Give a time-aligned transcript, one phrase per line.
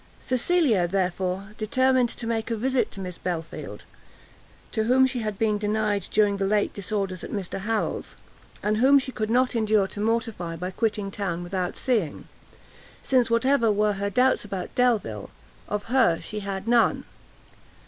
[0.19, 3.83] Cecilia, therefore, determined to make a visit to Miss Belfield,
[4.71, 8.15] to whom she had been denied during the late disorders at Mr Harrel's,
[8.63, 12.27] and whom she could not endure to mortify by quitting town without seeing,
[13.03, 15.29] since whatever were her doubts about Delvile,
[15.67, 17.03] of her she had none.